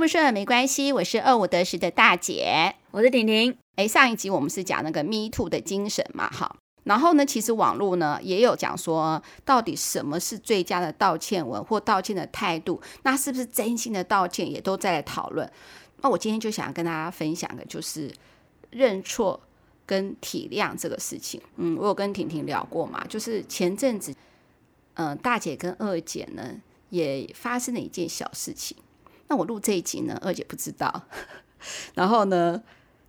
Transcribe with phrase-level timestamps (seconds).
[0.00, 3.54] 顺不顺没关系，我是二五得十的大姐，我是婷婷。
[3.76, 6.56] 哎，上一集我们是讲那个 Me Too 的精神嘛，哈。
[6.84, 12.80] 然后呢，其实网络呢也有讲说，到底什么是最佳的道歉文或道歉的态度？
[13.02, 15.46] 那是不是真心的道歉，也都在讨论。
[16.00, 18.10] 那我今天就想跟大家分享的，就是
[18.70, 19.38] 认错
[19.84, 21.38] 跟体谅这个事情。
[21.56, 24.14] 嗯，我有跟婷婷聊过嘛，就是前阵子，
[24.94, 26.54] 嗯、呃，大姐跟二姐呢
[26.88, 28.74] 也发生了一件小事情。
[29.30, 31.02] 那我录这一集呢，二姐不知道。
[31.94, 32.60] 然后呢，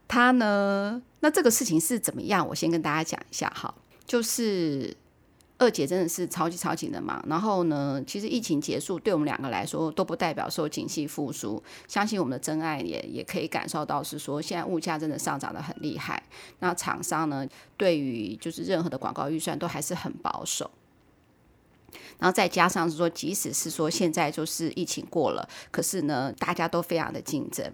[0.08, 2.48] 她呢，那这个事情是怎么样？
[2.48, 3.74] 我先跟大家讲一下哈，
[4.06, 4.96] 就是
[5.58, 7.24] 二姐真的是超级超级的忙。
[7.28, 11.62] 然后呢，其实疫情结束对我们两个来说都不代表说景气复苏。
[11.88, 16.22] 相信我们的真爱也也可以感受到是说，现在物价真的上涨得很厉害。
[16.60, 17.48] 那厂商呢，
[17.78, 20.70] 对于就是任何的广告预算都还是很保守。
[22.20, 27.72] 然后再加上是说，即使是说现在就是疫情过了，可是呢，大家都非常的竞争。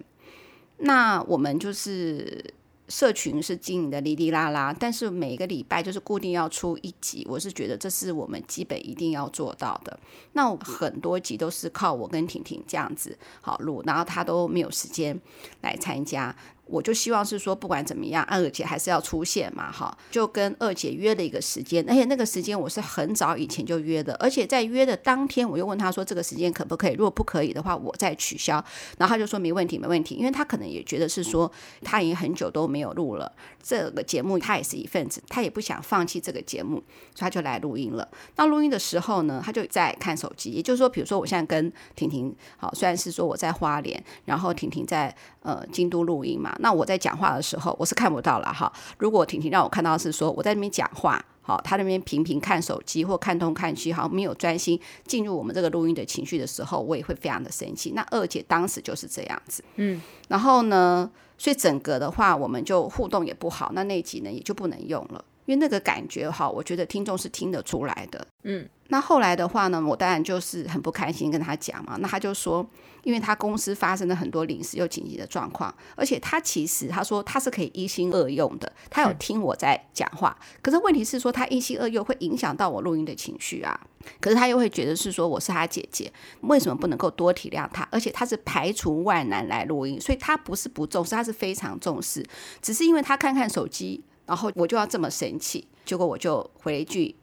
[0.78, 2.54] 那我们就是
[2.88, 9.98] 社群是经营的哩哩啦啦，但是每个礼拜就是固定要出一集，我是觉得这是我们基本一定要做到的。
[10.32, 15.20] 那很多集都是靠我跟婷婷这样子好录，然后她都没有时间
[15.62, 16.34] 来参加。
[16.68, 28.62] 我就希望是说，不管怎么样，二姐还是要出现嘛，哈，就跟二姐约了一个时间，而且那个时间我是很早以前就约的，而且在约的当天，我又问他说这个时间可不可以，如果不可以的话，我再取消。
[28.98, 31.50] 然后他就说没问题，没问题，因为他可能也觉得是说
[31.82, 36.76] 他已经很久都没有录了这个节目，他也是一份子，他也不想放弃这个节目，
[37.14, 38.06] 所以他就来录音了。
[38.36, 46.54] 那录音的时候呢，他就在看手机，也就是说，比如说我现在跟婷婷，好，虽然是说我在花莲，然后婷婷在呃京都录音嘛。
[46.58, 48.72] 那我在讲话的时候，我是看不到了哈。
[48.98, 57.92] 如果婷婷让我看到是说我在那边讲话，好，他那边频频看手机或看东看西，好，没有专心进入我们这个录音的情绪的时候，我也会非常的生气。
[57.94, 65.24] 那二姐当时就是这样子，嗯，然后呢，所以整个的话，我们就互动也不好，那那集呢也就不能用了。
[65.46, 68.26] 因为那个感觉哈，我觉得听众是听得出来的。
[68.42, 71.96] 嗯，那后来的话呢，我当然就是很不开心跟他讲嘛。
[72.00, 72.66] 那他就说，
[73.02, 80.36] 因为他公司发生了很多临时又紧急的状况，而且他其实他说他是可以一心二用的，他有听我在讲话。
[80.62, 83.78] 可是问题是说，他一心二用会影响到我录音的情绪啊。
[84.20, 86.10] 可是他又会觉得是说我是他姐姐，
[86.40, 87.86] 为什么不能够多体谅他？
[87.92, 92.24] 而且他是排除万难来录音，所以他不是不重视，他是非常重视，
[92.62, 94.02] 只是因为他看看手机。
[94.24, 97.16] 然后我就要这么生气，结果我就回了一句，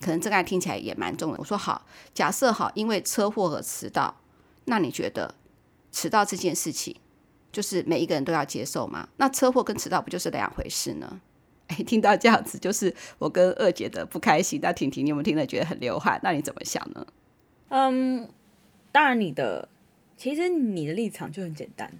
[0.00, 1.38] 可能这个听起来也蛮重的。
[1.38, 4.16] 我说好，假设好，因为车祸而迟到，
[4.64, 5.34] 那你觉得
[5.92, 6.96] 迟到这件事情，
[7.52, 9.08] 就是每一个人都要接受吗？
[9.16, 11.20] 那车祸跟迟到不就是两回事呢？
[11.68, 14.58] 哎，听到这样子，就是我跟二姐的不开心。
[14.60, 16.18] 那婷婷，你有没有听了觉得很流汗？
[16.22, 17.06] 那你怎么想呢？
[17.68, 18.28] 嗯，
[18.90, 19.68] 当然你的，
[20.16, 21.92] 其实你的立场就很简单，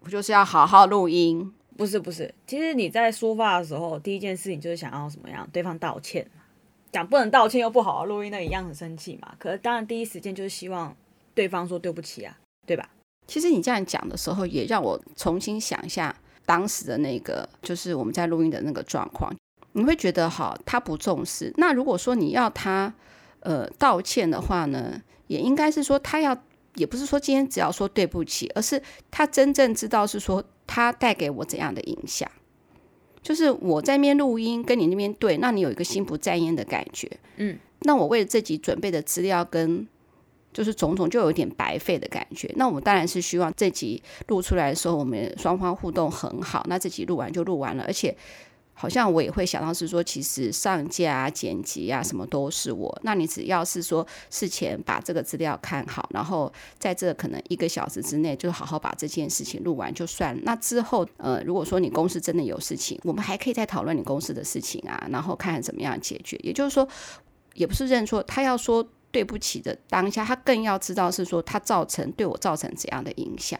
[0.00, 1.54] 我就是要好好录音。
[1.76, 5.48] 不是不是，其实你在说话的时候，第一件事情就是想要什么样？
[5.50, 6.24] 对方道歉，
[6.94, 9.34] 讲不能道歉又不好好录音，那一样很生气嘛。
[9.36, 10.96] 可是当然第一时间就是希望
[11.34, 12.88] 对方说对不起啊，对吧？
[13.26, 16.14] 其实你这样讲的时候，也让我重新想一下
[16.46, 19.34] 当时的那个，就是我们在录音的那个状况。
[19.72, 21.52] 你会觉得哈，他不重视。
[21.56, 22.94] 那如果说你要他
[23.40, 26.36] 呃道歉的话呢，也应该是说他要。
[26.76, 32.28] 也不是说今天只要说对不起，而是他真正知道是说他带给我怎样的影响。
[33.24, 39.84] 就是我在那边录音，跟你那边对，那你有一个心不在焉的感觉，嗯，那我为了这集准备的资料跟
[40.52, 42.48] 就是种种，就有点白费的感觉。
[42.54, 46.64] 那我们当然是希望这集录出来的时候，我们双方互动很好。
[46.68, 48.14] 那这集录完就录完了，而且。
[48.76, 53.00] 好像我也会想到是说，其实上架啊、剪辑啊，什么都是我。
[53.02, 60.40] 那你只要是说事前把这个资料看好，然后在这可能一个小时之内，就好好把这件事情录完就算了。
[60.44, 66.36] 那之后，呃，如果说你公司真的有事情，我们还可以再讨论你公司的事情啊，然后看怎么样解决。
[66.42, 66.86] 也就是说，
[67.54, 73.56] 也不是认错，他要说对不起的当下，他更要知道是说他造成对我造成怎样的影响，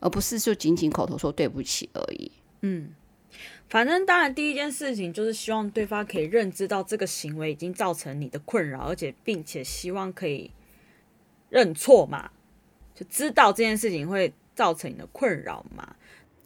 [0.00, 2.32] 而不是就仅仅口头说对不起而已。
[2.62, 2.92] 嗯。
[3.70, 10.50] 反正当然，第一件事情就是希望对方可以认知到这个行为已经造成你的困扰，而且并且希望可以
[11.48, 12.30] 认错嘛，
[12.94, 15.94] 就知道这件事情会造成你的困扰嘛。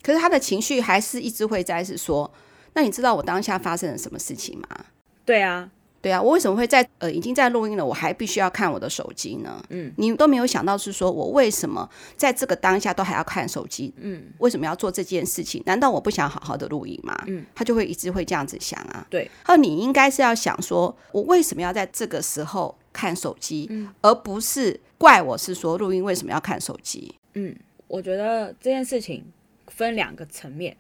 [0.02, 2.30] 可是他的情绪还是一直会在，是说，
[2.74, 4.84] 那你知道我当下发生了什么事情吗？
[5.24, 5.70] 对啊。
[6.04, 9.64] 对啊，我为什么会在呃已经在录音了，我还必须要看我的手机呢？
[9.70, 13.94] 嗯，你都没有想到是说我为什么在这个当下都还要看手机？
[13.96, 15.62] 嗯，为什么要做这件事情？
[15.64, 17.18] 难道我不想好好的录音吗？
[17.26, 19.06] 嗯，他就会一直会这样子想啊。
[19.08, 23.66] 对，那你应该是要想说，我为什么要在这个时候看手机？
[23.70, 27.14] 嗯，而不是怪我是说录音为什么要看手机？
[27.32, 27.56] 嗯，
[27.88, 29.24] 我觉得这件事情
[29.68, 30.76] 分两个层面，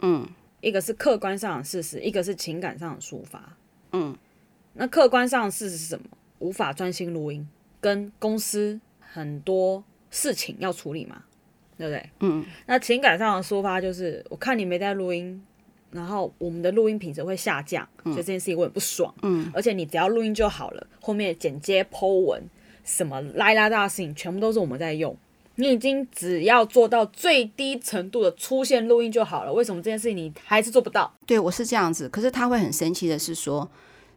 [0.00, 0.28] 嗯，
[0.60, 3.56] 一个是客观上的事实，一个是情感上的抒发，
[3.92, 4.16] 嗯，
[4.74, 6.04] 那客观上的事实是什么？
[6.40, 7.48] 无法专心录音，
[7.80, 11.22] 跟公司很多事情要处理嘛，
[11.78, 12.10] 对不对？
[12.20, 15.42] 嗯，那情感上的抒发就是，我看你没在录音，
[15.90, 22.42] 然后我们的录音品质会下降，所以这件事情我很不爽，嗯，而且你只要录音就好了，后面剪接、Po 文
[22.84, 25.16] 什么拉拉大的事情，全部都是我们在用。
[25.54, 31.14] 你已经只要做到最低程度的出现录音就好了，为什么这件事情你还是做不到？
[31.24, 33.70] 对，我是这样子，可是他会很生气的是说，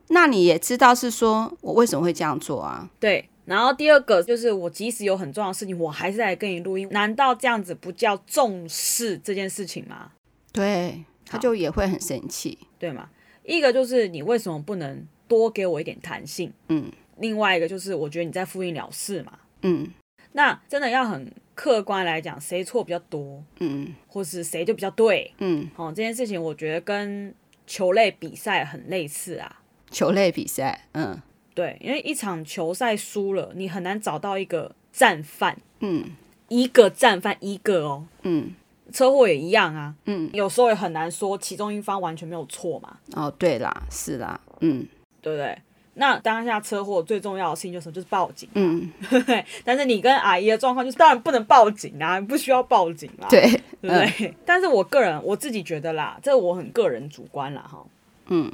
[0.09, 2.89] 那你也知道是说我为什么会这样做啊？
[2.99, 10.11] 对，然后第二个就是我即使有很重要的事情，我还是来跟你录音，难道这样子不叫重视这件事情吗？
[10.51, 13.09] 对，他就也会很生气，对吗？
[13.43, 16.51] 一个就是你为什么不能多给我一点弹性？
[16.69, 19.87] 嗯，另外一个就是我觉得你在敷衍了事嘛，嗯。
[20.33, 27.33] 那真的要很客观来讲，谁错比较多，嗯，或是谁就比较对，嗯，哦，这件事情我觉得跟
[27.65, 29.56] 球类比赛很类似啊。
[29.91, 31.19] 球类比赛，嗯，
[31.53, 36.03] 对，因为一场球赛输了，你很难找到一个战犯，嗯，
[36.49, 38.53] 一个战犯一个哦，嗯，
[38.91, 42.97] 车祸也一样啊，嗯，有时候也很难说其中一方完全没有错嘛。
[43.13, 44.87] 哦，对啦，是啦，嗯，
[45.21, 45.57] 对不对？
[45.99, 47.93] 那当下车祸最重要的事情就是什么？
[47.93, 48.47] 就是报警。
[48.53, 48.87] 嗯，
[49.25, 49.43] 对。
[49.65, 53.27] 但是你跟阿姨的状况就是，当然不能报警啊， 不需要报警啦。
[53.31, 53.41] 对，
[53.81, 54.27] 对不对？
[54.27, 57.83] 嗯、但是我个人我自己觉得啦，这我很个人主观啦哈。
[58.27, 58.51] 嗯，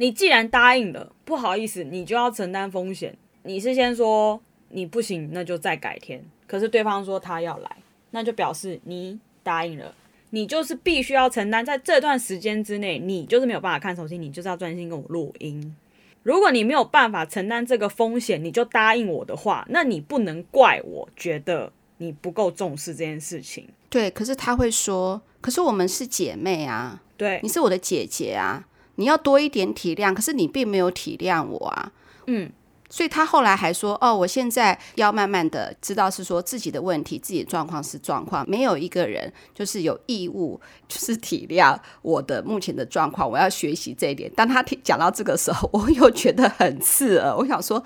[0.00, 3.14] 你既然答应了，不好意思，你就要承担风险。
[3.42, 6.24] 你是先说你不行，那就再改天。
[6.46, 7.76] 可是对方说他要来，
[8.12, 9.94] 那就表示你答应了，
[10.30, 15.76] 你就是必须要承担，在这段时间之内，你就是没有办法看手机，你就是要专心跟我录音。
[16.22, 23.68] 如果你没有办法承担这个风险，你就答应我的话，那你不能怪我觉得你不够重视这件事情。
[23.90, 28.66] 对，可是他会说，可是我们是姐妹啊，对，你是我的姐姐啊，
[29.00, 30.14] 你要多一点体谅。
[30.14, 31.90] 可是你并没有体谅我啊，
[32.26, 32.52] 嗯。
[32.92, 43.30] 所以他后来还说：“哦，我现在要慢慢的知道是说自己的问题，自己的状况是状况，没有一个人就是有义务就是体谅我的目前的状况。
[43.30, 44.28] 我要学习这一点。
[44.34, 47.32] 当他讲到这个时候，我又觉得很刺耳。
[47.36, 47.80] 我想说，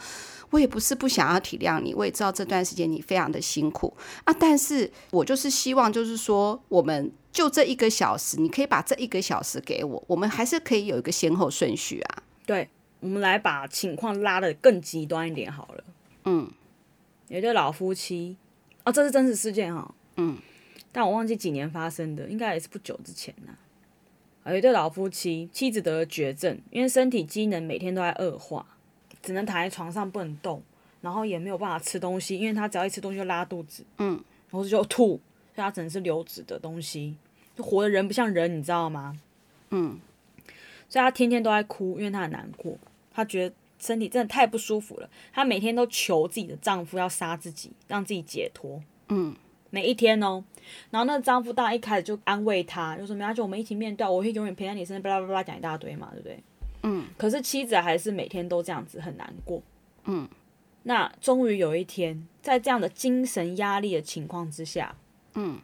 [0.55, 3.93] 我也不是不想要体谅你，我也知道这段时间你非常的辛苦
[4.23, 4.33] 啊。
[4.39, 12.23] 但是我就是希望，就是说，我们就这一个小时，你可以把这一个小时给我，我们还是可以有一个先后顺序啊。
[12.47, 12.69] 对。”
[13.01, 15.85] 我们来把情况拉的更极端一点好了。
[16.25, 16.51] 嗯，
[17.29, 18.35] 有一对老夫妻，
[18.83, 19.95] 哦，这是真实事件哈、哦。
[20.17, 20.39] 嗯，
[20.91, 23.53] 但我忘记几年发生的，应该也是不久之前呐、
[24.45, 24.53] 啊。
[24.53, 28.74] 有一对老夫妻，妻子得了绝症，因为身体机能每天都在恶化，
[29.25, 30.63] 只能躺在床上不能动，
[31.01, 35.07] 然后也没有办法吃东西，因为他只要一吃东西就拉肚子，嗯，然后就吐，
[35.55, 37.17] 所以他只能吃流质的东西，
[37.57, 39.19] 就活的人不像人，你知道吗？
[39.71, 39.99] 嗯，
[40.89, 42.77] 所以他天天都在哭，因为他很难过。
[43.17, 48.83] 她觉得身体真的太不舒服了，她每天都求自己的丈夫要杀自己，让自己解脱。
[49.09, 49.35] 嗯，
[49.71, 50.43] 每一天哦，
[50.91, 56.43] 然后那个丈夫当然一开始就安慰她，就说没关系，我们一起面对，我会永远陪在你身边，巴拉巴拉讲一大堆嘛，对不对？
[56.85, 57.05] 嗯。
[57.19, 59.61] 可是妻子还是每天都这样子很难过。
[60.05, 60.29] 嗯。
[60.85, 64.95] 那终于有一天，在这样的精神压力的情况之下，
[65.33, 65.59] 嗯，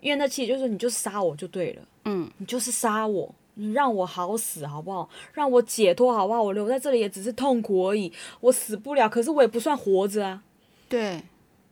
[0.00, 5.08] 因为那妻子就说：“你就杀我就对了，嗯，你就是杀我。”你让我好死好不好？
[5.32, 6.42] 让我解脱好不好？
[6.42, 10.42] 我留在这里也只是痛苦而已，我死不了，可是我也不算活着啊。
[10.88, 11.22] 对。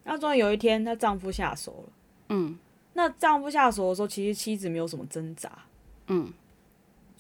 [0.05, 1.93] 那终于有一天，她丈夫下手了。
[2.29, 2.57] 嗯。
[2.95, 5.51] 那丈夫下手的时候，其实妻子没有什么挣扎。
[6.07, 6.33] 嗯。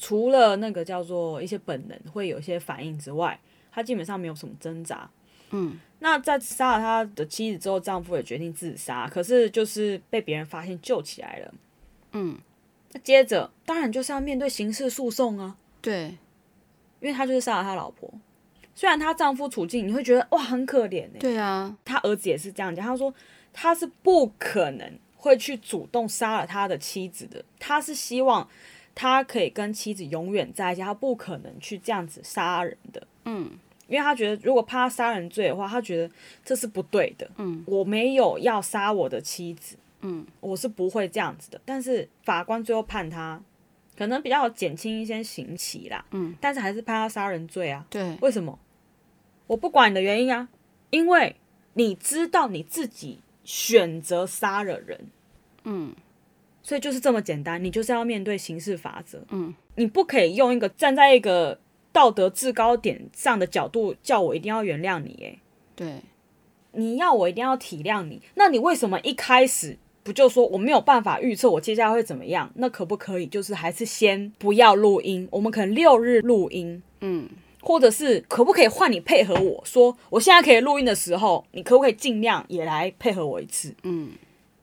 [0.02, 3.38] 除了那个叫做一些本能会有一些反应之外，
[3.70, 5.08] 他基本上没有什么挣扎。
[5.50, 5.78] 嗯。
[6.00, 11.54] 那在杀了他的妻子之后，丈夫也决定自杀，可是就是被别人发现救起来了。
[12.10, 12.36] 嗯。
[12.90, 15.56] 那接着，当然就是要面对刑事诉讼啊。
[15.80, 16.16] 对，
[16.98, 18.12] 因为他就是杀了他老婆。
[18.74, 21.18] 虽然她丈夫处境你会觉得哇很可怜呢。
[21.20, 23.14] 对啊，他儿子也是这样讲，他说
[23.52, 27.44] 他是不可能会去主动杀了他的妻子的。
[27.60, 28.48] 他是希望
[28.94, 33.06] 他可以跟妻子永远在一起，他不可能去这样子杀人的。
[33.24, 33.50] 嗯，
[33.88, 37.30] 因为他觉得如果判他杀人罪的话，他觉得这是不对的。
[37.36, 39.76] 嗯，我没有要杀我的妻子。
[40.04, 43.40] 嗯，我是不会这样子的，但是法官最后判他，
[43.96, 46.04] 可能比较减轻一些刑期啦。
[46.10, 47.86] 嗯，但是还是判他杀人罪啊。
[47.88, 48.58] 对，为什么？
[49.46, 50.48] 我不管你的原因啊，
[50.90, 51.36] 因为
[51.74, 55.06] 你知道你自己选择杀了人。
[55.62, 55.94] 嗯，
[56.62, 59.22] 所以就是这么简单，你就是要面对刑事法则。
[59.30, 61.58] 嗯，你不可以用一个站在一个
[61.92, 65.16] 道德制高点上的角度叫我一定要原谅你。
[65.20, 65.38] 诶，
[65.74, 65.96] 对。
[66.74, 72.50] 你要我一定要体谅你，那你为什么一开始不就说我没有办法预测我接下来会怎么样？
[72.54, 75.28] 那可不可以就是还是先不要录音？
[75.30, 77.28] 我们可能六日录音，嗯，
[77.60, 83.74] 或者是可不可以换你配合我说，我现在可以录音的时候，你可不可以尽量也来配合我一次？
[83.82, 84.12] 嗯，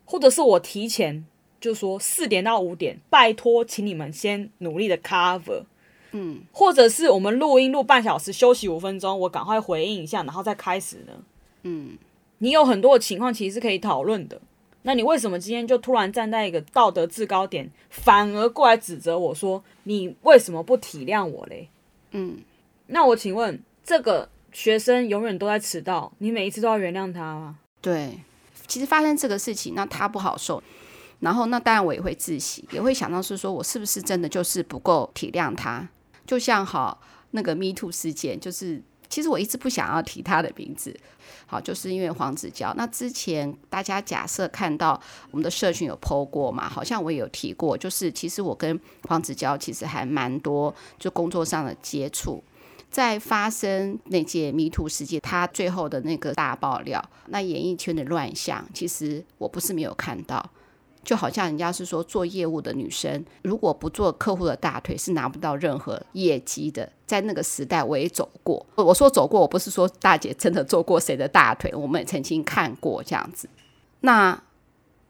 [0.05, 1.23] 或者是我提前
[1.59, 5.63] 就说四点到五点，拜托，请你们先努力的 cover。
[6.11, 11.13] 嗯，或者是我们录音录半小时，休息五分钟，我赶快回应一下，然后再开始呢？
[11.63, 11.97] 嗯，
[12.39, 14.41] 你有很多的情况其实是可以讨论的。
[14.83, 21.69] 那你为什么今天就突然站在一个道德制高点，反而过来指责我说你为什么不体谅我嘞？
[22.11, 22.39] 嗯，
[22.87, 27.59] 那我请问，这个学生永远都在迟到，你每一次都要原谅他吗？
[27.81, 28.17] 对，
[28.65, 30.63] 其实发生这个事情，那他不好受。
[31.19, 35.87] 然后那当然我也会自省，也会想到是说我是不是真的就是不够体谅他。
[36.25, 40.95] 就像好那个 Me Too 事件，就是其实我一直不想要提他的名字，
[41.47, 42.73] 好，就是因为黄子佼。
[42.77, 52.43] 那之前大家假设看到我们的社群有 PO 过嘛，好像我也有提过，就是其实我跟黄子佼其实还蛮多就工作上的接触，
[52.91, 60.51] 在发生那届 Me Too 事件，他最后的那个大爆料，那演艺圈的乱象，其实我不是没有看到。
[61.09, 66.87] 就好像人家是说，做业务的女生，如果不做客户的大腿，是拿不到任何业绩的。
[67.07, 68.63] 在那个时代，我也走过。
[68.75, 73.49] 我说走过，我不是说大姐真的做过谁的大腿，我们也曾经看过这样子。
[74.01, 74.39] 那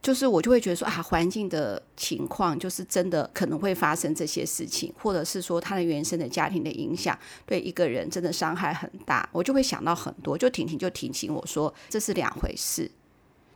[0.01, 10.37] 就是我就会觉得说啊，环境的情况就是真的可能会发生这些事情，或者是说他的原生的家庭的影响对一个人真的伤害很大，我就会想到很多。
[10.37, 12.89] 就婷婷就提醒我说，这是两回事。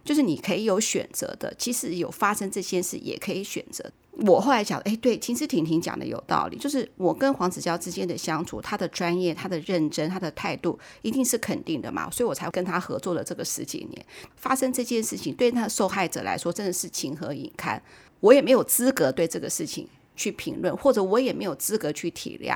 [0.04, 3.84] 就是你可以有选择的，其实有发生这些事也可以选择。
[4.18, 6.58] 我后来讲，哎，对，其实婷婷讲的有道理。
[6.58, 14.06] 就是我跟黄子佼之间的相处，他的专业、他的认真、他的态度，一定是肯定的嘛，所以我才跟他合作了这个十几年。
[14.36, 17.82] 发生这件事情，对那受害者来说，真的是情何以堪。
[18.20, 22.56] 我也没有资格对这个事情去评论，或者我也没有资格去体谅。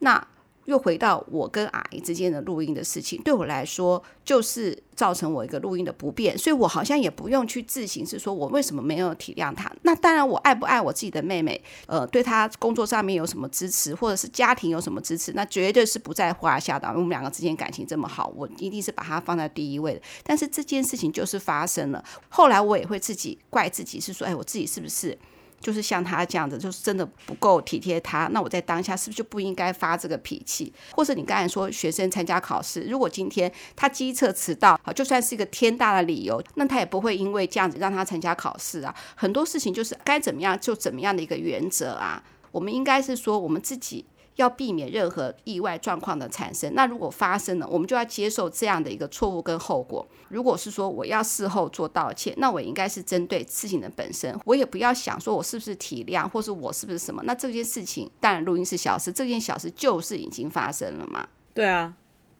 [0.00, 0.26] 那。
[0.66, 9.72] 又回到我跟阿姨之间的录音的事情，对我来说就是造成我一个录音的不便，所以我好像也不用去自省，是说我为什么没有体谅她。
[9.82, 16.88] 那当然，我爱不爱我自己的妹妹，呃，对她工作上面有什么支持，或者是家庭有什么支持，那绝对是不在话下的。
[16.88, 20.02] 我们两个之间感情这么好，我一定是把她放在第一位的。
[20.22, 25.16] 但是这件事情就是发生了，后来我也会自己怪自己，是说，哎，我自己是不是？
[25.60, 28.28] 就是像他这样子，就是真的不够体贴他。
[28.32, 30.72] 那我在当下是不是就不应该发这个脾气？
[30.92, 38.94] 或者你刚才说学生参加考试，如果今天他机测迟到，好，就算是一个天大的理由，那他也不会因为这样子让他参加考试啊。
[39.14, 42.22] 很多事情就是该怎么样就怎么样的一个原则啊。
[42.52, 44.04] 我们应该是说我们自己。
[44.36, 46.72] 要避免任何意外状况的产生。
[46.74, 50.06] 那如果发生了，我们就要接受这样的一个错误跟后果。
[50.28, 57.22] 如果是说我要事后做道歉，那我应该是针对事情的本身，我也不要想说我是不是体谅，或是我是不是什么。
[57.24, 61.28] 那这件事情当然录音是小事，这件小事就是已经发生了嘛。
[61.54, 61.94] 对啊，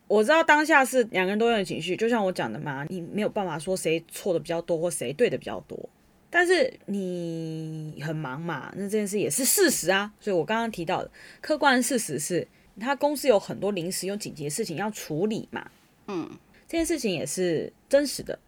[0.06, 5.88] 我知道当下是两个人都有情绪，就像我讲的嘛，你没有办法说谁错的比较多或谁对的比较多。
[6.30, 10.12] 但是你很忙嘛，那这件事也是事实啊。
[10.20, 12.46] 所以我刚刚提到的客观事实是，
[12.80, 15.70] 他公司有很多临时有紧急的事情要处理嘛。
[16.08, 16.28] 嗯，
[16.68, 18.38] 这件事情也是真实的。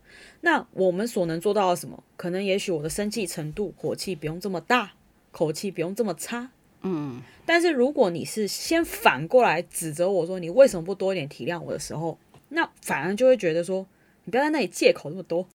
[0.40, 2.02] 那我们所能做到的什么？
[2.16, 4.92] 可能也许我的生气程度、火气不用这么大，
[5.30, 6.50] 口气不用这么差。
[6.82, 12.18] 嗯，但是如果你是先反过来指责我说，你为什么不多一点体谅我的时候，
[12.50, 13.86] 那反而就会觉得说，
[14.24, 15.48] 你不要在那里借口那么多。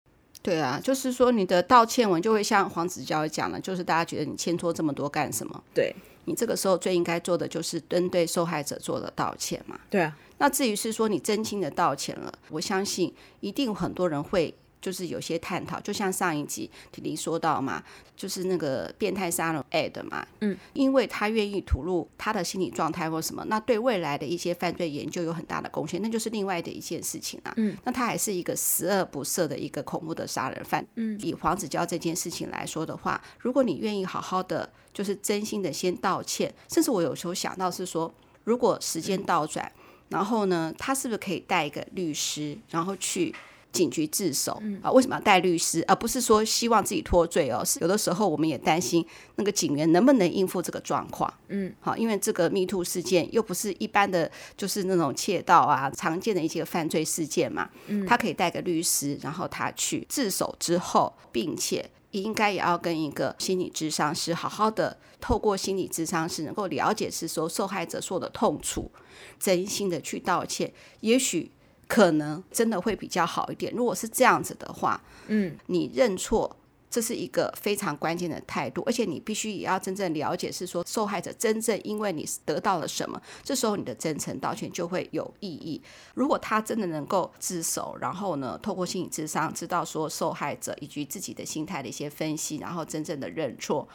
[0.43, 5.63] 对啊，就是说你的道歉文就会像黄子佼讲的，就是大家觉得你欠拖这么多干什么？
[5.75, 5.95] 对，
[6.25, 9.79] 你这个时候最应该做的就是针对受害者做的道歉嘛。
[9.91, 14.55] 对啊，那至于是说你真心的道歉了，我相信一定很多人会。
[14.81, 17.83] 就是有些探讨，就像上一集婷婷说到嘛，
[18.17, 27.53] 就是那个变态杀人 Ed 嘛，嗯，因为他愿意吐露他的心理状态或什么，那对未来的一些犯罪研究有很大的贡献，那就是另外的一件事情啊。
[27.57, 30.87] 嗯，那他还是一个十恶不赦的一个恐怖的杀人犯。
[30.95, 38.13] 嗯，以黄子佼这件事情来说的话，如果你愿意好好的，就是真心的先道歉，甚至我有时候想到是说，
[38.45, 43.35] 如果时间倒转，嗯，然后呢，他是不是可以带一个律师，然后去。
[43.73, 44.91] 警局自首、嗯、啊？
[44.91, 45.85] 为什么要带律师？
[45.87, 47.65] 而不是说希望自己脱罪哦？
[47.65, 49.05] 是有的时候我们也担心
[49.37, 51.33] 那个警员能不能应付这个状况。
[51.49, 57.71] 嗯，好，因为这个 Me Too 事件又不是一般的，就是那种窃盗啊，常见的一些犯罪事件嘛。
[57.87, 68.91] 嗯，他可以带个律师，然后他去自首之后，并且应该也要跟一个心理咨商师好好的透过心理咨商师能够了解是说受害者受的痛楚，
[69.39, 71.53] 真心的去道歉，也许。
[71.91, 73.75] 可能真的会比较好一点。
[73.75, 76.57] 如果是这样子的话，嗯，你认错
[76.89, 85.83] 这是一个非常关键的态度，而且你必须也要真正了解，是说受害者真正因为你得到了什么，这时候你的真诚道歉就会有意义。
[86.15, 93.89] 如果他真的能够自首，然后呢，透过心理智商知道说受害者以及自己的心态的一些分析，然后真正的认错，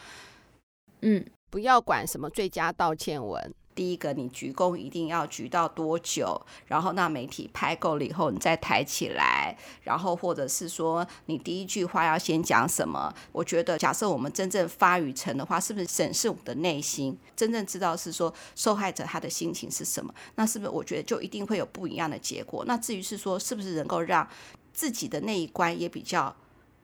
[0.99, 3.53] 嗯，不要管什么最佳道歉文。
[3.75, 6.41] 第一个，你鞠躬一定要鞠到多久？
[6.65, 9.55] 然后那媒体拍够了以后，你再抬起来。
[9.84, 13.13] 然后或者是说，你第一句话要先讲什么？
[13.34, 20.13] 我觉得，假设我们真正发于诚的话，是不是审视我们的内心，真正知道是说受害者他的心情是什么？
[20.36, 22.63] 那是不是我觉得就一定会有不一样的结果？
[22.65, 24.25] 那至于是说，是不是能够让
[24.72, 26.34] 自己的那一关也比较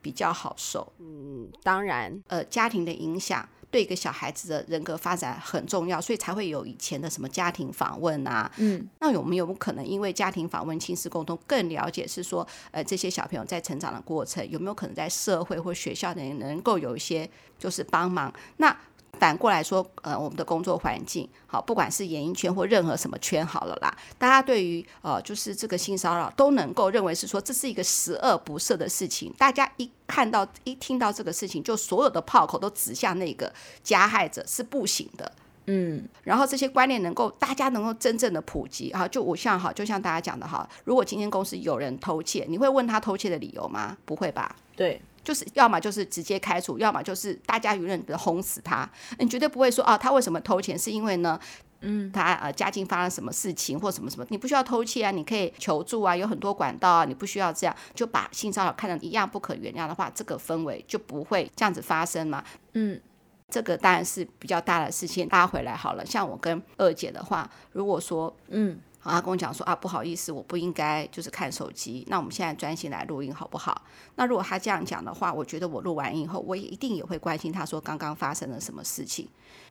[0.02, 0.92] 比较好受？
[0.98, 3.48] 嗯，当然，呃，家庭的影响。
[3.72, 8.48] 对一个小孩子的人格发展很重要，所以才会有以前的什么家庭访问啊。
[8.58, 12.06] 嗯，那有没有可能因为家庭访问、亲子沟通更了解？
[12.06, 18.32] 是说，呃，这些小朋友在成长的过程有没有可能在社会或学校能能够有一些就是帮忙？
[18.58, 18.76] 那。
[19.18, 29.32] 反过来说，呃，我们的工作环境好，不管是演艺圈或任何什么圈好了啦，大家对于呃，就是这个性骚扰都能够认为是说这是一个十恶不赦的事情。
[29.38, 33.52] 大家一看到一听到这个事情，就所有的炮口都指向那个
[33.84, 35.30] 加害者是不行的。
[35.66, 43.96] 嗯，然后这些观念能够大家能够真正的普及哈，就我像哈，就像大家讲的哈，如果今天公司有人偷窃，你会问他偷窃的理由吗？
[44.04, 44.56] 不会吧？
[44.74, 45.00] 对。
[45.22, 48.88] 就是要么就是直接开除，要么就是大家舆论的轰死他。
[49.18, 50.78] 你绝对不会说啊，他为什么偷钱？
[50.78, 51.38] 是因为呢，
[51.80, 54.26] 嗯，他呃家境发生什么事情或什么什么？
[54.30, 62.42] 你不需要偷窃啊，你可以求助啊，有很多管道啊，你不需要这样就把性骚扰看成一样不可原谅的话，这个氛围就不会这样子发生嘛。
[62.72, 63.00] 嗯，
[63.48, 65.28] 这个当然是比较大的事情。
[65.30, 68.78] 拉回来好了，像我跟二姐的话，如果说嗯。
[69.02, 72.06] 好，他跟我讲说啊，不好意思，我不应该就是看手机。
[72.08, 73.82] 那我们现在专心来录音好不好？
[74.14, 79.28] 那如果他这样讲的话，我觉得我录完音以后，我也一定也会关心他说刚刚发生了什么事情。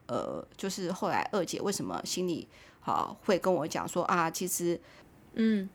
[0.08, 2.46] 呃，就是后来二姐为什么心里
[2.82, 4.80] 好会跟我讲说啊，其实
[5.36, 5.70] 嗯。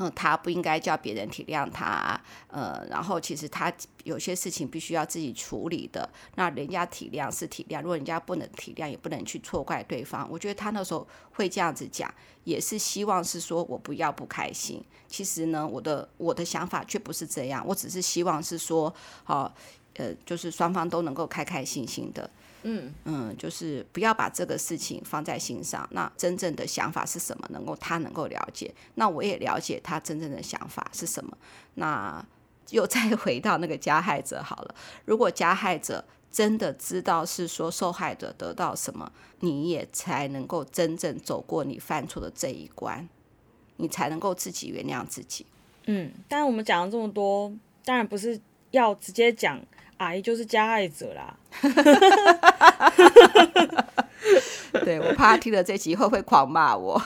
[0.00, 3.72] 嗯，他不应该叫别人体谅他，呃，然后其实他
[4.04, 6.08] 有些事情必须要自己处理的。
[6.36, 10.28] 那人家体谅是体谅，如果人家不能体谅，也不能去错怪对方。
[10.30, 12.08] 我觉得他那时候会这样子讲，
[12.44, 14.80] 也是希望是说我不要不开心。
[15.08, 19.52] 其实呢，我的我的想法却不是这样，我只是希望是说，好，
[19.94, 22.30] 呃，就是双方都能够开开心心的。
[22.62, 25.88] 嗯嗯，就是不要把这个事情放在心上。
[25.92, 27.48] 那真正的想法是什么？
[27.50, 31.36] 能够他能够了解，那我也了解他真正的想法是什么。
[31.74, 32.24] 那
[32.70, 34.74] 又再回到那个加害者好了。
[35.04, 43.08] 如果加害者真的知道是说受害者得到什么，你也才能够真正走过你犯错的这一关，
[43.76, 45.46] 你才能够自己原谅自己。
[45.86, 47.50] 嗯，但是我们讲了这么多，
[47.84, 48.38] 当然不是
[48.72, 49.58] 要直接讲。
[49.98, 51.36] 阿姨就是加害者啦，
[54.84, 57.00] 对，我怕他听了这集会不会狂骂我。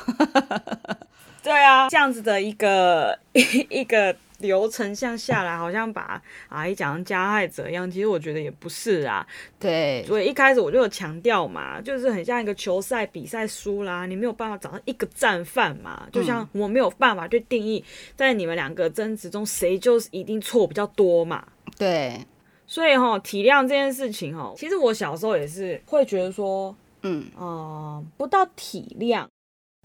[1.43, 7.91] 对啊，这样子的一个一 一个流程向下来，好像把阿姨讲成加害者一样。
[7.91, 9.27] 其实我觉得也不是啊。
[9.59, 16.07] 对，所以一开始我就有强调嘛，就是很像一个球赛比赛输啦，你没有办法找到一个战犯嘛。
[16.13, 21.45] 就像我没有办法去定义在你们两个争执中谁就是一定错比较多嘛。
[21.77, 22.25] 对。
[22.73, 29.27] 所以哈，体谅这件事情哈，其实我小时候也是会觉得说，嗯呃，不到体谅。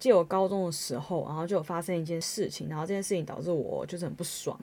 [0.01, 4.57] 记得我高中的时候，然后就有发生一件事情，然后这件事情导致我就是很不爽，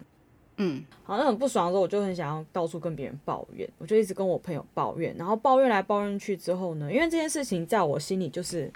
[0.57, 8.73] 嗯，好，那很不爽的时候，我就很想要到处跟别人抱怨，我就一直跟我朋友抱怨，然后抱怨来抱怨去之后呢，因为这件事情在我心里就是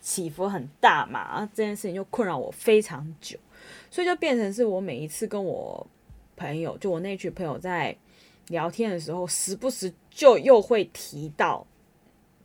[0.00, 3.36] 起伏很大嘛，然后这件事情就困扰我非常久，
[3.90, 5.84] 所以就变成是我每一次跟我
[6.36, 7.96] 朋友，就我那群朋友在。
[8.48, 11.66] 聊天的时候，时不时就又会提到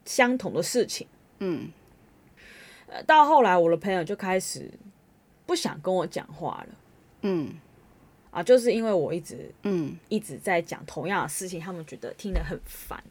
[0.05, 1.07] 相同的事情。
[1.39, 1.69] 嗯，
[2.87, 4.71] 呃，到后来我的朋友就开始
[5.45, 6.75] 不想跟我讲话了。
[7.21, 7.53] 嗯，
[8.31, 13.03] 啊，就是因为我一直嗯一直在讲同样的事情，他们觉得听得很烦。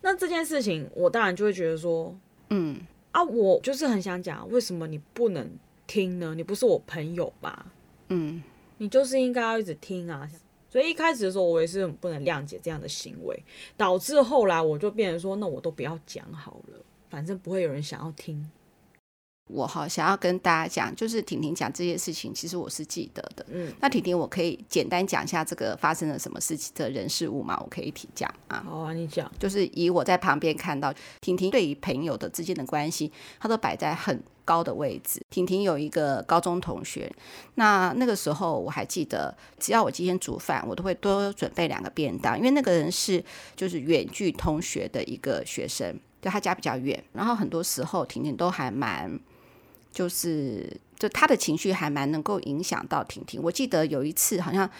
[0.00, 2.14] 那这件事情，我当然就会觉得说，
[2.50, 2.80] 嗯
[3.12, 5.50] 啊，我就是很想讲，为什么你不能
[5.86, 6.34] 听呢？
[6.34, 7.66] 你不是我朋友吧？
[8.08, 8.42] 嗯，
[8.78, 10.28] 你就是应该要一直听啊。
[10.68, 13.42] 所以一开始的时候，我也是不能谅解这样的行为，
[13.76, 18.50] 导致后来我就变成说，那我都不要讲好了，反正不会有人想要听。
[19.48, 23.46] 我哈想要跟大家讲，就是婷婷讲这些事情，其实我是记得的。
[23.48, 27.56] 嗯，那婷婷，我可以简单讲一下这个发生了什么事情的人事物吗？
[27.62, 28.60] 我可以提讲啊。
[28.66, 29.30] 好啊，你讲。
[29.38, 35.20] 就是以我在旁边看到婷婷对于朋友的之间的关系，她都摆在很高的位置。
[35.30, 37.08] 婷婷有一个高中同学，
[37.54, 49.16] 那那个时候我还记得，只要我今天煮饭，我都会多准备两个便当，因为那个人是就是远距同学的一个学生，就他家比较远，然后很多时候婷婷都还蛮。
[49.96, 53.40] 就是，就他的情绪还蛮能够影响到婷婷。
[53.42, 54.70] 我记得有一次，好像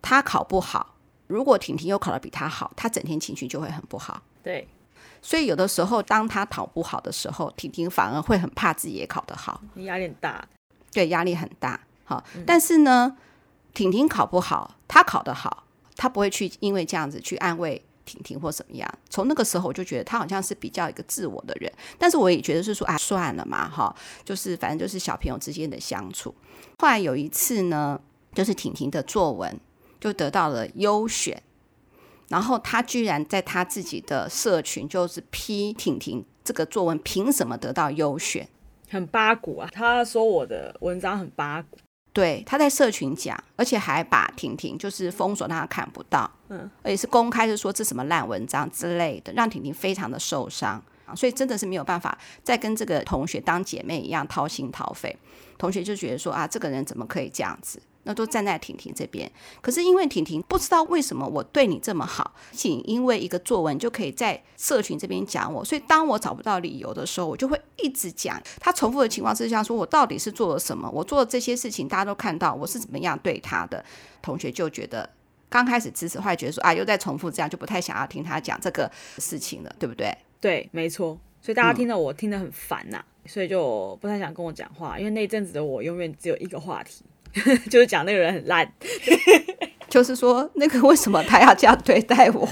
[0.00, 0.94] 他考不好，
[1.26, 4.22] 如果婷婷又考得比他好，他整天情绪就会很不好。
[4.42, 4.66] 对，
[5.20, 10.42] 所以有的时候，当他考不好的时候，婷婷反而会很怕自己也考得好，压力很大。
[10.90, 11.78] 对，压力很大。
[12.04, 13.18] 好，嗯、但是呢，
[13.74, 17.84] 婷婷考不好，他考得好，他不会去因为这样子去安慰。
[18.04, 18.88] 婷婷或怎么样？
[19.08, 26.34] 从那个时候我就觉得他好像是比较一个自我的人，但是我也觉得是说啊，算了嘛，哈，就是反正就是小朋友之间的相处。
[26.78, 28.00] 后来有一次呢，
[28.32, 29.58] 就是婷婷的作文
[30.00, 31.42] 就得到了优选，
[32.28, 38.48] 然后他居然在他自己的社群就是批婷婷这个作文凭什么得到优选？
[38.90, 39.68] 很八股啊！
[39.72, 41.78] 他说我的文章很八股。
[42.14, 50.80] 对，他在社群讲，而且还把婷婷就是封锁，让他看不到，嗯，而且是公开是说这什么烂文章之类的，让婷婷非常的受伤，
[51.16, 55.14] 所以真的是没有办法再跟这个同学当姐妹一样掏心掏肺，
[55.58, 57.82] 同学就觉得说啊，这个人怎么可以这样子？
[58.04, 68.40] 那都站在婷婷这边，可是因为婷婷不知道为什么我对你这么好，仅因为一个作文就可以在社群这边讲我，所以当我找不到理由的时候，我就会一直讲。
[68.60, 70.88] 他重复的情况之下，说我到底是做了什么？
[70.90, 73.84] 我做的这些事情，大家都看到我是怎么样对他的。
[74.22, 75.08] 同学就觉得
[75.48, 80.16] 刚开始支持，后来觉得说啊，又在重复这样，就不太想要听他讲这个事情了，对不对？
[80.40, 81.18] 对，没错。
[81.40, 87.04] 所以大家听得我听得很烦呐、所以就不太想跟我讲话，因为那阵子的我永远只有一个话题。
[87.70, 88.70] 就是讲那个人很烂，
[89.88, 92.48] 就是说那个为什么他要这样对待我？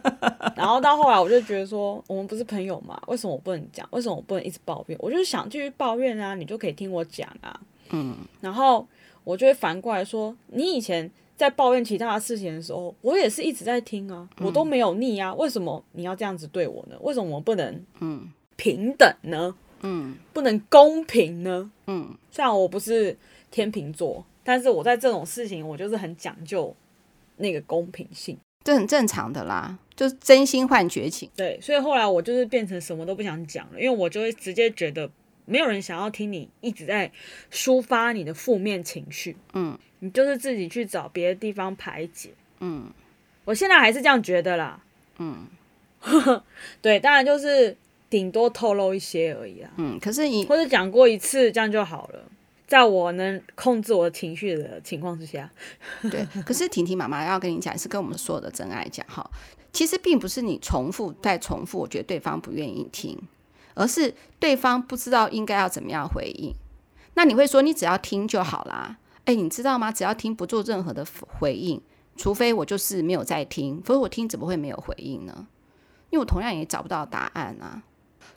[0.56, 3.00] 然后到后来我就觉得说，我们不是朋友嘛？
[3.08, 3.86] 为什么我不能讲？
[3.90, 4.98] 为什么我不能一直抱怨？
[5.00, 7.58] 我就是想继续抱怨啊，你就可以听我讲啊。
[7.90, 8.86] 嗯，然后
[9.24, 15.34] 我就会反过来说，你以前在抱怨其他的事情的时候，我也是一直在听啊，我都没有腻啊。
[15.34, 16.96] 为什么你要这样子对我呢？
[17.00, 19.54] 为什么我不能嗯平等呢？
[19.82, 21.70] 嗯，不能公平呢？
[21.86, 23.16] 嗯，虽然我不是。
[23.56, 26.76] 天秤座，但是我在这种事情，我就是很讲究
[27.38, 31.30] 那个公平性，这很正常的啦，就是真心换绝情。
[31.34, 35.10] 对，所以后来我就是变成什么都不想讲了，因为我就会直接觉得
[35.46, 37.10] 没有人想要听你一直在
[37.50, 42.28] 抒发你的负面情绪，嗯，你就是自己去找别的地方排解，
[42.60, 42.90] 嗯，
[43.46, 44.82] 我现在还是这样觉得啦，
[45.16, 45.46] 嗯，
[46.82, 47.74] 对，当然就是
[48.10, 52.22] 顶多透露一些而已啦，嗯，可是你或者讲过一次这样就好了。
[52.66, 55.48] 在我能控制我的情绪的情况之下，
[56.10, 56.26] 对。
[56.44, 59.28] 可是婷婷妈妈要跟你讲，是跟我们所有的真爱讲哈。
[59.72, 63.16] 其实并不是你重复再重复，我觉得对方不愿意听，
[63.74, 66.54] 而是对方不知道应该要怎么样回应。
[67.14, 68.98] 那你会说，你只要听就好啦。
[69.26, 69.92] 哎，你知道吗？
[69.92, 71.06] 只要听，不做任何的
[71.38, 71.80] 回应，
[72.16, 75.46] 除非我就是没有在听，否则我听怎么会没有回应呢？
[76.10, 77.82] 因为我同样也找不到答案啊。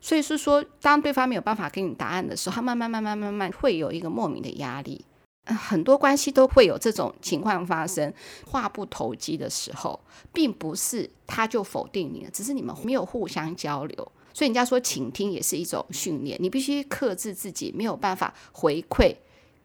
[0.01, 5.05] 所以是说，当对方没有办法给你答案的时候，他慢慢、慢慢、慢慢会有一个莫名的压力。
[5.45, 8.13] 很多关系都会有这种情况发生，
[8.45, 9.99] 话不投机的时候，
[10.31, 14.11] 并不是他就否定你了，只是你们没有互相交流。
[14.31, 19.15] 所以人家说，倾听也是一种训练，你必须克制自己，没有办法回馈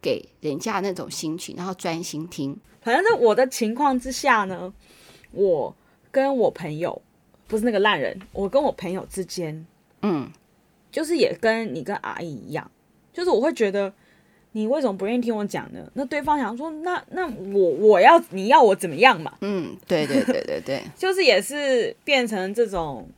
[0.00, 2.58] 给人家那种心情，然后专心听。
[2.80, 4.72] 反正在我的情况之下呢，
[5.32, 5.76] 我
[6.10, 7.02] 跟我朋友
[7.46, 9.66] 不是那个烂人，我跟我朋友之间。
[10.06, 10.30] 嗯，
[10.92, 12.70] 就是也跟你跟阿姨一样，
[13.10, 13.90] 就是我会觉得
[14.52, 15.90] 你为什么不愿意听我讲呢？
[15.94, 19.32] 那对方想说，那那我我要你要我怎么样嘛？
[19.40, 23.08] 嗯，对对对对对， 就是也是变成这种，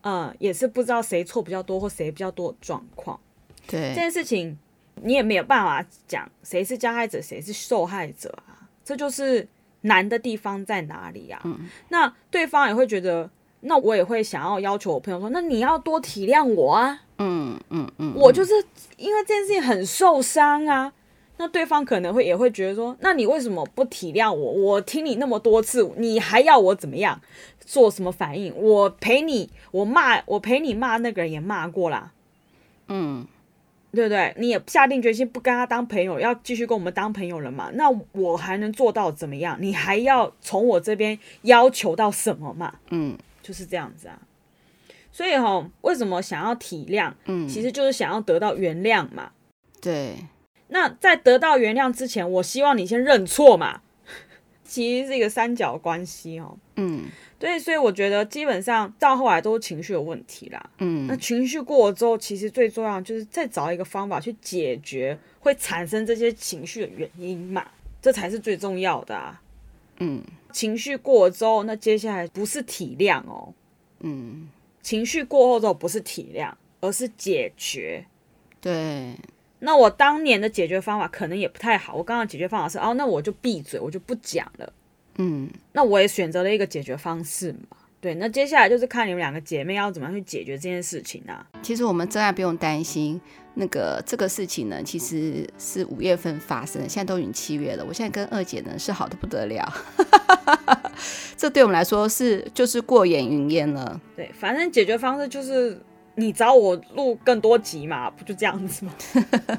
[0.00, 3.20] 嗯，也是不知道谁错比较多或谁比较多的状况。
[3.66, 4.58] 对这件事情，
[5.02, 8.66] 你也没有办法讲谁是加害者，谁是受害者啊？
[8.82, 9.46] 这就是
[9.82, 11.40] 难的地方在哪里啊？
[11.44, 13.28] 嗯，那对方也会觉得。
[13.60, 18.52] 那我也会想要要求我朋友说，那你要多体谅我啊，嗯嗯嗯，嗯嗯，我就是
[18.96, 20.92] 因为这件事情很受伤啊。
[21.36, 24.52] 那对方可能会也会觉得说，那你为什么不体谅我？
[24.52, 27.18] 我听你那么多次，你还要我怎么样？
[27.64, 28.54] 做什么反应？
[28.54, 32.12] 我陪你，我骂我陪你骂那个人也骂过啦，
[32.88, 33.26] 嗯，
[33.92, 34.34] 对不对？
[34.36, 37.70] 你也下定决心不跟他当朋友，要继续跟我们当朋友了嘛？
[37.72, 39.56] 那我还能做到怎么样？
[39.60, 42.74] 你还要从我这边要求到什么嘛？
[42.90, 43.16] 嗯。
[43.42, 44.20] 就是这样子啊，
[45.12, 47.12] 所以哈，为什么想要体谅？
[47.24, 49.32] 嗯，其实就是想要得到原谅嘛。
[49.80, 50.16] 对。
[50.68, 53.80] 那在得到原谅之前，我希望你先认错嘛。
[54.62, 56.56] 其实是一个三角关系哦。
[56.76, 57.06] 嗯，
[57.40, 60.70] 对，所以我觉得基本上到后来都是情绪有问题啦。
[60.78, 67.66] 嗯，那情绪过了之后，其实最重要就是再找一个方法去解决会产生这些情绪的原因嘛，
[68.00, 69.42] 这才是最重要的啊。
[70.00, 73.54] 嗯，情绪过了之后，那接下来不是体谅哦。
[74.00, 74.48] 嗯，
[74.82, 78.04] 情绪过后之后不是体谅，而是解决。
[78.60, 79.14] 对。
[79.62, 81.94] 那我当年的解决方法可能也不太好。
[81.94, 84.72] 我刚刚解决方法是哦，那我就闭嘴，我就不讲了。
[85.16, 87.76] 嗯，那我也选择了一个解决方式嘛。
[88.00, 91.46] 对，那接下来就是看你们两个姐妹要怎么样去解决这件事情啊。
[91.60, 93.20] 其实我们真的不用担心
[93.54, 97.84] 那个这个事情呢，其实是五月份发生的，现在都已经七月了。
[97.84, 99.72] 我现在跟二姐呢是好的不得了，
[101.36, 104.00] 这对我们来说是就是过眼云烟了。
[104.16, 105.80] 对，反正解决方式就是。
[106.16, 108.92] 你找我录更多集嘛，不就这样子吗？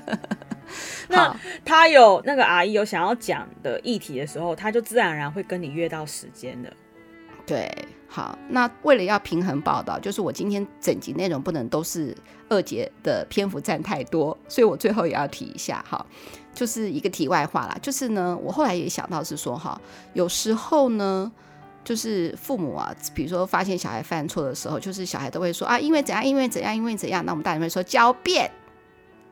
[1.07, 6.71] 那他有那个阿姨有想要讲的议题的时候，他就自然而然会跟你约到时间的。
[7.47, 7.71] 对，
[8.07, 12.15] 好，那为了要平衡报道，就是我今天整集内容不能都是
[12.51, 16.05] 二姐的篇幅占太多，所以我最后也要提一下哈，
[16.53, 19.81] 就是一个题外话啦，就是呢，我后来也想到是说哈，
[20.13, 21.31] 有时候呢。
[21.83, 27.25] 就是父母啊，比如说发现小孩犯错的时候，就是小孩都会说啊，因为怎样，因为怎样，因为怎样。
[27.25, 28.51] 那我们大人会说狡辩。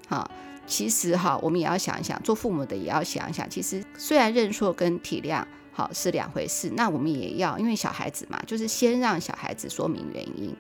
[0.08, 0.30] 好，
[0.66, 3.48] 其实哈，我们也要想一想，做父母的也要想一想。
[3.48, 10.52] 其实虽然认错跟体谅好是两回事，那我们也要，因为小孩子嘛，就是先让小孩子说明原因。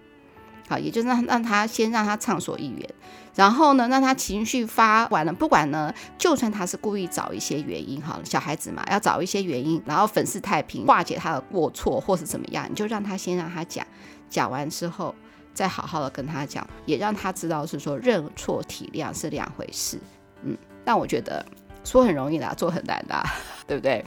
[0.69, 2.89] 好，也就让让他先让他畅所欲言，
[3.33, 13.83] 然后呢，让他情绪发完了，不管呢，就算他是故意找一些原因，哈，小孩子嘛，要找一些原因，然后粉饰太平，化解他的过错或是怎么样，你就让他先让他讲，
[14.29, 15.15] 讲完之后
[15.55, 19.97] 再好好的跟他讲，也让他知道是说认错体谅是两回事，
[20.43, 20.55] 嗯，
[20.85, 21.43] 但我觉得
[21.83, 23.23] 说很容易啦，做很难的，
[23.65, 24.05] 对不对？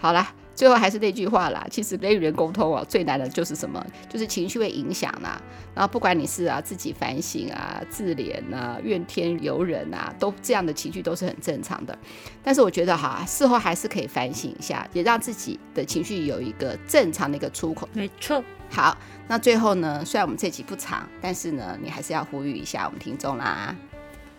[0.00, 0.32] 好啦。
[0.62, 3.84] 最后还是那句话啦，其实人与人沟通啊，最难的就是什么？
[4.08, 5.42] 就是情绪会影响啦。
[5.74, 11.98] 然后不管你是啊自己反省啊、自怜啊、怨天尤人啊，都这样的情绪都是很正常的。
[12.44, 17.88] 但是我觉得哈，事后还是可以反省一下，也让自己的情绪有一个正常的一个出口。
[17.92, 18.40] 没错。
[18.70, 18.96] 好，
[19.26, 23.74] 那最后呢，虽然我们这集不长，但是呢，你还是要呼吁一下我们听众啦。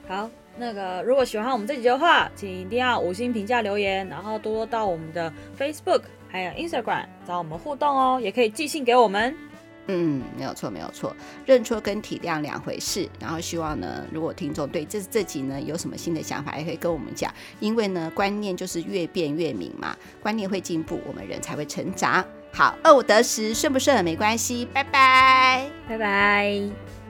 [0.07, 0.29] 好。
[0.57, 9.35] 那个，如果喜欢我们这集的话，请一定要五星评价留言，然后多多到我们的 Facebook 还有 Instagram 找我们互动哦，也可以寄信给我们。
[9.87, 11.13] 嗯，没有错，没有错，
[11.45, 13.09] 认错跟体谅两回事。
[13.19, 22.23] 然后希望呢，如果听众对这这集呢有什么新的想法，也可以跟我们讲，因为呢，观念就是越变越明嘛，观念会进步，我们人才会成长。
[22.53, 27.02] 好，二五得十，顺不顺没关系，拜拜，拜拜。